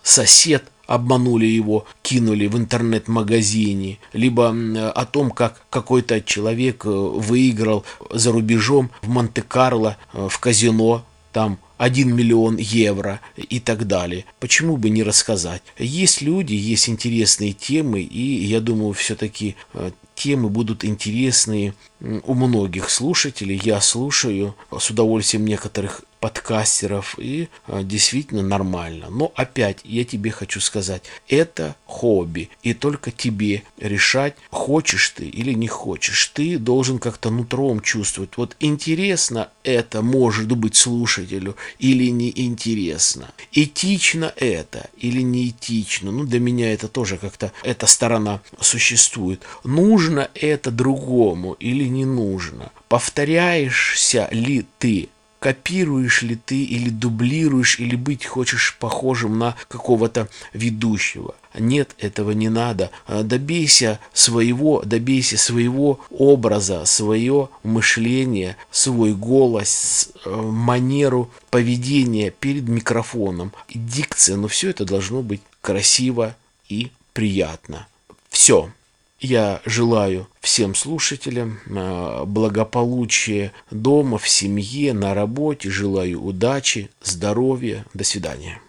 сосед 0.01 0.65
обманули 0.87 1.45
его, 1.45 1.85
кинули 2.01 2.47
в 2.47 2.57
интернет-магазине, 2.57 3.99
либо 4.13 4.55
о 4.91 5.05
том, 5.05 5.31
как 5.31 5.63
какой-то 5.69 6.21
человек 6.21 6.85
э, 6.85 6.89
выиграл 6.89 7.85
за 8.11 8.31
рубежом 8.31 8.89
в 9.01 9.09
Монте-Карло 9.09 9.97
э, 10.13 10.27
в 10.29 10.39
казино, 10.39 11.05
там 11.31 11.59
1 11.77 12.15
миллион 12.15 12.57
евро 12.57 13.19
и 13.35 13.59
так 13.59 13.87
далее. 13.87 14.25
Почему 14.39 14.77
бы 14.77 14.89
не 14.89 15.03
рассказать? 15.03 15.61
Есть 15.77 16.21
люди, 16.21 16.53
есть 16.53 16.87
интересные 16.87 17.53
темы, 17.53 18.01
и 18.01 18.45
я 18.45 18.61
думаю, 18.61 18.93
все-таки 18.93 19.55
э, 19.73 19.91
темы 20.15 20.49
будут 20.49 20.85
интересные 20.85 21.73
у 22.01 22.33
многих 22.33 22.89
слушателей. 22.89 23.59
Я 23.63 23.81
слушаю 23.81 24.55
с 24.77 24.89
удовольствием 24.89 25.45
некоторых 25.45 26.03
подкастеров 26.25 27.19
и 27.19 27.49
а, 27.67 27.83
действительно 27.83 28.41
нормально. 28.41 29.11
Но 29.11 29.31
опять 29.35 29.81
я 29.83 30.03
тебе 30.03 30.31
хочу 30.31 30.59
сказать, 30.59 31.03
это 31.27 31.75
хобби 31.85 32.49
и 32.63 32.73
только 32.73 33.11
тебе 33.11 33.61
решать, 33.77 34.33
хочешь 34.49 35.11
ты 35.11 35.25
или 35.27 35.53
не 35.53 35.67
хочешь. 35.67 36.31
Ты 36.33 36.57
должен 36.57 36.97
как-то 36.97 37.29
нутром 37.29 37.79
чувствовать. 37.79 38.37
Вот 38.37 38.55
интересно 38.59 39.49
это 39.63 40.01
может 40.01 40.51
быть 40.57 40.75
слушателю 40.75 41.57
или 41.77 42.09
не 42.09 42.33
интересно. 42.35 43.31
Этично 43.51 44.33
это 44.35 44.89
или 44.97 45.21
не 45.21 45.49
этично. 45.49 46.09
Ну 46.09 46.23
для 46.23 46.39
меня 46.39 46.73
это 46.73 46.87
тоже 46.87 47.17
как-то 47.17 47.51
эта 47.61 47.85
сторона 47.85 48.41
существует. 48.59 49.43
Нужно 49.63 50.31
это 50.33 50.71
другому 50.71 51.53
или 51.59 51.83
не 51.83 52.05
нужно. 52.05 52.71
Повторяешься 52.87 54.27
ли 54.31 54.65
ты 54.79 55.09
копируешь 55.45 56.23
ли 56.23 56.37
ты 56.37 56.63
или 56.63 56.89
дублируешь, 56.89 57.79
или 57.79 57.95
быть 57.95 58.25
хочешь 58.25 58.75
похожим 58.79 59.37
на 59.37 59.55
какого-то 59.67 60.27
ведущего. 60.53 61.35
Нет, 61.53 61.93
этого 61.99 62.31
не 62.31 62.49
надо. 62.49 62.89
А, 63.05 63.21
добейся 63.21 63.99
своего, 64.11 64.81
добейся 64.81 65.37
своего 65.37 65.99
образа, 66.09 66.83
свое 66.85 67.49
мышление, 67.61 68.57
свой 68.71 69.13
голос, 69.13 70.09
э, 70.25 70.35
манеру 70.35 71.29
поведения 71.51 72.31
перед 72.31 72.67
микрофоном, 72.67 73.51
дикция. 73.71 74.37
Но 74.37 74.47
все 74.47 74.71
это 74.71 74.83
должно 74.83 75.21
быть 75.21 75.41
красиво 75.61 76.35
и 76.69 76.89
приятно. 77.13 77.85
Все. 78.31 78.71
Я 79.19 79.61
желаю 79.65 80.27
всем 80.41 80.75
слушателям 80.75 81.59
а, 81.69 82.25
благополучия 82.25 83.53
дома, 83.71 84.17
в 84.17 84.27
семье, 84.27 84.93
на 84.93 85.13
работе. 85.13 85.69
Желаю 85.69 86.21
удачи, 86.21 86.89
здоровья. 87.01 87.85
До 87.93 88.03
свидания. 88.03 88.61